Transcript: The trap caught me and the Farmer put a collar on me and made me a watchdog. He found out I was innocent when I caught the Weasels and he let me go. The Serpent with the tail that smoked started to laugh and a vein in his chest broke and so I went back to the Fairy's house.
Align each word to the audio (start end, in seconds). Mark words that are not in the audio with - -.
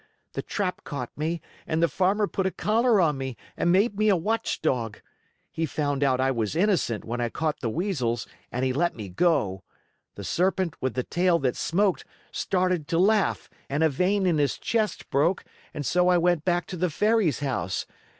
The 0.33 0.41
trap 0.41 0.83
caught 0.83 1.15
me 1.15 1.41
and 1.67 1.79
the 1.83 1.87
Farmer 1.87 2.25
put 2.25 2.47
a 2.47 2.51
collar 2.51 2.99
on 2.99 3.19
me 3.19 3.37
and 3.55 3.71
made 3.71 3.99
me 3.99 4.09
a 4.09 4.15
watchdog. 4.15 4.97
He 5.51 5.67
found 5.67 6.03
out 6.03 6.19
I 6.19 6.31
was 6.31 6.55
innocent 6.55 7.05
when 7.05 7.21
I 7.21 7.29
caught 7.29 7.59
the 7.59 7.69
Weasels 7.69 8.25
and 8.51 8.65
he 8.65 8.73
let 8.73 8.95
me 8.95 9.09
go. 9.09 9.61
The 10.15 10.23
Serpent 10.23 10.73
with 10.81 10.95
the 10.95 11.03
tail 11.03 11.37
that 11.45 11.55
smoked 11.55 12.03
started 12.31 12.87
to 12.87 12.97
laugh 12.97 13.47
and 13.69 13.83
a 13.83 13.89
vein 13.89 14.25
in 14.25 14.39
his 14.39 14.57
chest 14.57 15.07
broke 15.11 15.45
and 15.71 15.85
so 15.85 16.07
I 16.07 16.17
went 16.17 16.43
back 16.45 16.65
to 16.69 16.77
the 16.77 16.89
Fairy's 16.89 17.41
house. 17.41 17.85